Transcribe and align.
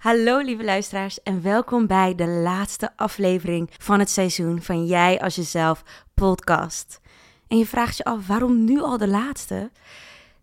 Hallo 0.00 0.38
lieve 0.38 0.64
luisteraars 0.64 1.22
en 1.22 1.42
welkom 1.42 1.86
bij 1.86 2.14
de 2.14 2.26
laatste 2.26 2.90
aflevering 2.96 3.70
van 3.78 3.98
het 3.98 4.10
seizoen 4.10 4.62
van 4.62 4.86
Jij 4.86 5.20
als 5.20 5.34
Jezelf 5.34 5.82
podcast. 6.14 7.00
En 7.48 7.58
je 7.58 7.66
vraagt 7.66 7.96
je 7.96 8.04
af 8.04 8.26
waarom 8.26 8.64
nu 8.64 8.80
al 8.80 8.98
de 8.98 9.08
laatste? 9.08 9.70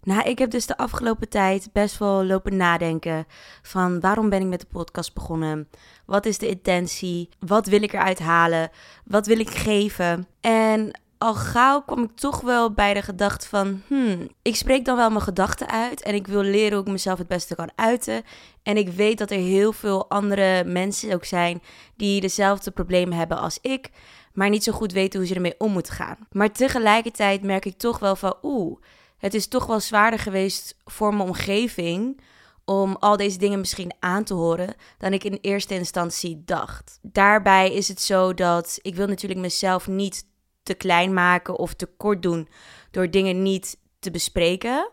Nou, 0.04 0.30
ik 0.30 0.40
heb 0.40 0.50
dus 0.50 0.66
de 0.66 0.78
afgelopen 0.78 1.30
tijd 1.30 1.70
best 1.74 1.98
wel 1.98 2.26
lopen 2.26 2.58
nadenken 2.58 3.26
van 3.62 4.00
waarom 4.00 4.30
ben 4.30 4.42
ik 4.42 4.48
met 4.48 4.60
de 4.60 4.68
podcast 4.72 5.14
begonnen? 5.14 5.70
Wat 6.06 6.26
is 6.26 6.38
de 6.38 6.48
intentie? 6.48 7.30
Wat 7.40 7.68
wil 7.68 7.82
ik 7.82 7.94
eruit 7.94 8.20
halen? 8.20 8.70
Wat 9.06 9.28
wil 9.28 9.40
ik 9.40 9.50
geven? 9.50 10.28
En 10.42 11.00
al 11.18 11.34
gauw 11.36 11.82
kwam 11.82 12.04
ik 12.04 12.16
toch 12.16 12.42
wel 12.42 12.72
bij 12.72 12.94
de 12.94 13.02
gedachte 13.02 13.48
van, 13.48 13.82
hmm, 13.88 14.30
ik 14.42 14.56
spreek 14.56 14.86
dan 14.86 14.96
wel 14.96 15.10
mijn 15.10 15.22
gedachten 15.22 15.70
uit 15.70 16.02
en 16.02 16.16
ik 16.16 16.28
wil 16.28 16.42
leren 16.42 16.78
hoe 16.78 16.86
ik 16.86 16.92
mezelf 16.92 17.18
het 17.18 17.28
beste 17.28 17.56
kan 17.56 17.72
uiten. 17.76 18.24
En 18.64 18.78
ik 18.78 18.90
weet 18.90 19.18
dat 19.18 19.32
er 19.32 19.38
heel 19.38 19.74
veel 19.74 20.10
andere 20.10 20.64
mensen 20.64 21.14
ook 21.14 21.26
zijn 21.26 21.62
die 21.96 22.22
dezelfde 22.22 22.72
problemen 22.72 23.18
hebben 23.18 23.38
als 23.38 23.58
ik, 23.62 23.90
maar 24.34 24.50
niet 24.50 24.64
zo 24.64 24.72
goed 24.72 24.92
weten 24.92 25.20
hoe 25.20 25.28
ze 25.28 25.36
ermee 25.36 25.56
om 25.58 25.72
moeten 25.72 25.94
gaan. 25.94 26.18
Maar 26.32 26.52
tegelijkertijd 26.52 27.42
merk 27.42 27.66
ik 27.66 27.78
toch 27.78 28.00
wel 28.00 28.16
van, 28.16 28.36
oeh, 28.42 28.80
het 29.18 29.34
is 29.34 29.48
toch 29.48 29.66
wel 29.66 29.80
zwaarder 29.80 30.20
geweest 30.20 30.78
voor 30.86 31.14
mijn 31.14 31.28
omgeving 31.28 32.22
om 32.66 32.96
al 33.00 33.18
deze 33.18 33.38
dingen 33.38 33.60
misschien 33.60 33.94
aan 34.00 34.24
te 34.24 34.34
horen 34.34 34.76
dan 34.98 35.14
ik 35.14 35.24
in 35.24 35.38
eerste 35.42 35.74
instantie 35.74 36.42
dacht. 36.46 37.00
Daarbij 37.02 37.74
is 37.74 37.88
het 37.88 38.02
zo 38.02 38.34
dat 38.34 38.80
ik 38.82 38.96
wil 38.96 39.08
natuurlijk 39.08 39.42
mezelf 39.42 39.88
niet 39.88 40.26
te 40.68 40.74
klein 40.74 41.14
maken 41.14 41.58
of 41.58 41.74
te 41.74 41.86
kort 41.98 42.22
doen 42.22 42.48
door 42.92 43.10
dingen 43.10 43.42
niet 43.42 43.78
te 44.00 44.12
bespreken. 44.12 44.90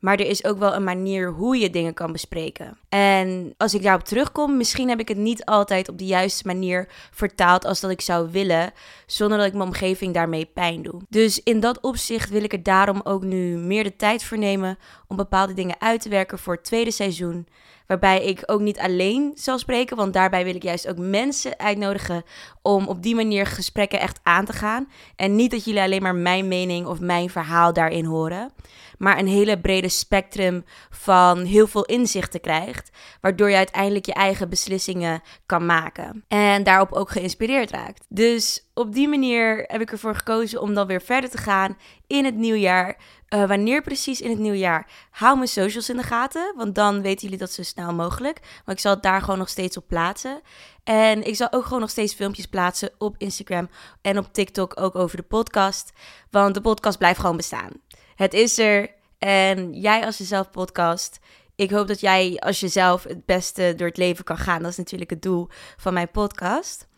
Maar 0.00 0.18
er 0.18 0.26
is 0.26 0.44
ook 0.44 0.58
wel 0.58 0.74
een 0.74 0.84
manier 0.84 1.30
hoe 1.30 1.58
je 1.58 1.70
dingen 1.70 1.94
kan 1.94 2.12
bespreken. 2.12 2.78
En 2.88 3.54
als 3.56 3.74
ik 3.74 3.82
daarop 3.82 4.04
terugkom, 4.04 4.56
misschien 4.56 4.88
heb 4.88 5.00
ik 5.00 5.08
het 5.08 5.16
niet 5.16 5.44
altijd 5.44 5.88
op 5.88 5.98
de 5.98 6.06
juiste 6.06 6.46
manier 6.46 6.88
vertaald 7.10 7.64
als 7.64 7.80
dat 7.80 7.90
ik 7.90 8.00
zou 8.00 8.30
willen, 8.30 8.72
zonder 9.06 9.38
dat 9.38 9.46
ik 9.46 9.52
mijn 9.52 9.68
omgeving 9.68 10.14
daarmee 10.14 10.46
pijn 10.46 10.82
doe. 10.82 11.00
Dus 11.08 11.42
in 11.42 11.60
dat 11.60 11.80
opzicht 11.80 12.30
wil 12.30 12.42
ik 12.42 12.52
er 12.52 12.62
daarom 12.62 13.00
ook 13.04 13.22
nu 13.22 13.56
meer 13.56 13.84
de 13.84 13.96
tijd 13.96 14.24
voor 14.24 14.38
nemen 14.38 14.78
om 15.08 15.16
bepaalde 15.16 15.54
dingen 15.54 15.80
uit 15.80 16.00
te 16.00 16.08
werken 16.08 16.38
voor 16.38 16.54
het 16.54 16.64
tweede 16.64 16.90
seizoen. 16.90 17.46
Waarbij 17.90 18.24
ik 18.24 18.42
ook 18.46 18.60
niet 18.60 18.78
alleen 18.78 19.32
zal 19.34 19.58
spreken, 19.58 19.96
want 19.96 20.12
daarbij 20.12 20.44
wil 20.44 20.54
ik 20.54 20.62
juist 20.62 20.88
ook 20.88 20.98
mensen 20.98 21.58
uitnodigen 21.58 22.22
om 22.62 22.88
op 22.88 23.02
die 23.02 23.14
manier 23.14 23.46
gesprekken 23.46 24.00
echt 24.00 24.20
aan 24.22 24.44
te 24.44 24.52
gaan. 24.52 24.88
En 25.16 25.36
niet 25.36 25.50
dat 25.50 25.64
jullie 25.64 25.80
alleen 25.80 26.02
maar 26.02 26.14
mijn 26.14 26.48
mening 26.48 26.86
of 26.86 27.00
mijn 27.00 27.30
verhaal 27.30 27.72
daarin 27.72 28.04
horen, 28.04 28.52
maar 28.98 29.18
een 29.18 29.26
hele 29.26 29.60
brede 29.60 29.88
spectrum 29.88 30.64
van 30.90 31.38
heel 31.38 31.66
veel 31.66 31.84
inzichten 31.84 32.40
krijgt, 32.40 32.90
waardoor 33.20 33.50
je 33.50 33.56
uiteindelijk 33.56 34.06
je 34.06 34.14
eigen 34.14 34.48
beslissingen 34.48 35.22
kan 35.46 35.66
maken 35.66 36.24
en 36.28 36.62
daarop 36.62 36.92
ook 36.92 37.10
geïnspireerd 37.10 37.70
raakt. 37.70 38.06
Dus 38.08 38.69
op 38.80 38.92
die 38.92 39.08
manier 39.08 39.64
heb 39.66 39.80
ik 39.80 39.92
ervoor 39.92 40.14
gekozen 40.14 40.60
om 40.60 40.74
dan 40.74 40.86
weer 40.86 41.02
verder 41.02 41.30
te 41.30 41.38
gaan 41.38 41.76
in 42.06 42.24
het 42.24 42.34
nieuwjaar. 42.34 42.96
Uh, 43.34 43.48
wanneer 43.48 43.82
precies 43.82 44.20
in 44.20 44.30
het 44.30 44.38
nieuwjaar? 44.38 44.86
Hou 45.10 45.36
mijn 45.36 45.48
socials 45.48 45.88
in 45.88 45.96
de 45.96 46.02
gaten, 46.02 46.54
want 46.56 46.74
dan 46.74 47.02
weten 47.02 47.22
jullie 47.22 47.38
dat 47.38 47.52
zo 47.52 47.62
snel 47.62 47.92
mogelijk. 47.92 48.40
Maar 48.64 48.74
ik 48.74 48.80
zal 48.80 48.94
het 48.94 49.02
daar 49.02 49.20
gewoon 49.20 49.38
nog 49.38 49.48
steeds 49.48 49.76
op 49.76 49.84
plaatsen. 49.88 50.40
En 50.84 51.26
ik 51.26 51.36
zal 51.36 51.52
ook 51.52 51.64
gewoon 51.64 51.80
nog 51.80 51.90
steeds 51.90 52.14
filmpjes 52.14 52.46
plaatsen 52.46 52.90
op 52.98 53.14
Instagram 53.18 53.68
en 54.00 54.18
op 54.18 54.32
TikTok 54.32 54.80
ook 54.80 54.94
over 54.94 55.16
de 55.16 55.22
podcast. 55.22 55.92
Want 56.30 56.54
de 56.54 56.60
podcast 56.60 56.98
blijft 56.98 57.20
gewoon 57.20 57.36
bestaan. 57.36 57.70
Het 58.14 58.34
is 58.34 58.58
er. 58.58 58.98
En 59.18 59.72
jij 59.72 60.06
als 60.06 60.18
jezelf 60.18 60.50
podcast. 60.50 61.18
Ik 61.54 61.70
hoop 61.70 61.86
dat 61.86 62.00
jij 62.00 62.36
als 62.38 62.60
jezelf 62.60 63.02
het 63.02 63.26
beste 63.26 63.74
door 63.76 63.88
het 63.88 63.96
leven 63.96 64.24
kan 64.24 64.38
gaan. 64.38 64.62
Dat 64.62 64.70
is 64.70 64.76
natuurlijk 64.76 65.10
het 65.10 65.22
doel 65.22 65.48
van 65.76 65.92
mijn 65.92 66.10
podcast. 66.10 66.88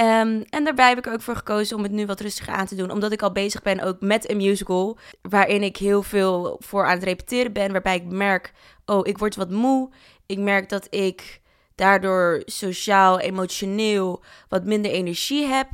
Um, 0.00 0.44
en 0.50 0.64
daarbij 0.64 0.88
heb 0.88 0.98
ik 0.98 1.06
ook 1.06 1.20
voor 1.20 1.36
gekozen 1.36 1.76
om 1.76 1.82
het 1.82 1.92
nu 1.92 2.06
wat 2.06 2.20
rustiger 2.20 2.52
aan 2.52 2.66
te 2.66 2.74
doen. 2.74 2.90
Omdat 2.90 3.12
ik 3.12 3.22
al 3.22 3.32
bezig 3.32 3.62
ben 3.62 3.80
ook 3.80 4.00
met 4.00 4.30
een 4.30 4.36
musical. 4.36 4.98
Waarin 5.22 5.62
ik 5.62 5.76
heel 5.76 6.02
veel 6.02 6.56
voor 6.58 6.86
aan 6.86 6.94
het 6.94 7.02
repeteren 7.02 7.52
ben. 7.52 7.72
Waarbij 7.72 7.94
ik 7.96 8.04
merk, 8.04 8.52
oh, 8.86 9.06
ik 9.06 9.18
word 9.18 9.36
wat 9.36 9.50
moe. 9.50 9.90
Ik 10.26 10.38
merk 10.38 10.68
dat 10.68 10.86
ik 10.90 11.40
daardoor 11.74 12.42
sociaal, 12.44 13.20
emotioneel 13.20 14.22
wat 14.48 14.64
minder 14.64 14.90
energie 14.90 15.46
heb. 15.46 15.68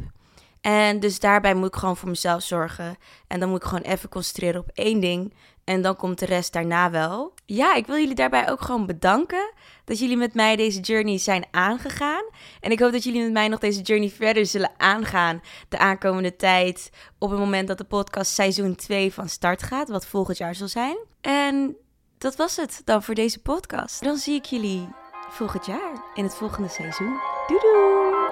En 0.64 1.00
dus 1.00 1.18
daarbij 1.20 1.54
moet 1.54 1.68
ik 1.68 1.74
gewoon 1.74 1.96
voor 1.96 2.08
mezelf 2.08 2.42
zorgen. 2.42 2.96
En 3.26 3.40
dan 3.40 3.48
moet 3.48 3.62
ik 3.62 3.68
gewoon 3.68 3.82
even 3.82 4.08
concentreren 4.08 4.60
op 4.60 4.70
één 4.74 5.00
ding. 5.00 5.34
En 5.64 5.82
dan 5.82 5.96
komt 5.96 6.18
de 6.18 6.26
rest 6.26 6.52
daarna 6.52 6.90
wel. 6.90 7.34
Ja, 7.46 7.74
ik 7.74 7.86
wil 7.86 7.96
jullie 7.96 8.14
daarbij 8.14 8.50
ook 8.50 8.60
gewoon 8.60 8.86
bedanken 8.86 9.52
dat 9.84 9.98
jullie 9.98 10.16
met 10.16 10.34
mij 10.34 10.56
deze 10.56 10.80
journey 10.80 11.18
zijn 11.18 11.44
aangegaan. 11.50 12.24
En 12.60 12.70
ik 12.70 12.80
hoop 12.80 12.92
dat 12.92 13.04
jullie 13.04 13.22
met 13.22 13.32
mij 13.32 13.48
nog 13.48 13.58
deze 13.58 13.80
journey 13.80 14.10
verder 14.10 14.46
zullen 14.46 14.70
aangaan 14.76 15.42
de 15.68 15.78
aankomende 15.78 16.36
tijd. 16.36 16.90
Op 17.18 17.30
het 17.30 17.38
moment 17.38 17.68
dat 17.68 17.78
de 17.78 17.84
podcast 17.84 18.32
seizoen 18.32 18.74
2 18.74 19.12
van 19.12 19.28
start 19.28 19.62
gaat, 19.62 19.88
wat 19.88 20.06
volgend 20.06 20.38
jaar 20.38 20.54
zal 20.54 20.68
zijn. 20.68 20.96
En 21.20 21.76
dat 22.18 22.36
was 22.36 22.56
het 22.56 22.82
dan 22.84 23.02
voor 23.02 23.14
deze 23.14 23.42
podcast. 23.42 24.02
Dan 24.02 24.16
zie 24.16 24.34
ik 24.34 24.44
jullie 24.44 24.88
volgend 25.28 25.66
jaar 25.66 26.02
in 26.14 26.24
het 26.24 26.34
volgende 26.34 26.68
seizoen. 26.68 27.20
Doei 27.46 27.60
doei! 27.60 28.23